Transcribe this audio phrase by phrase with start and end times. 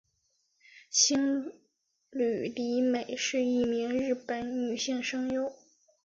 [0.89, 1.53] 兴梠
[2.49, 5.53] 里美是一名日本女性声优。